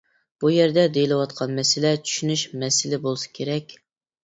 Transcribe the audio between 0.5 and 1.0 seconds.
يەردە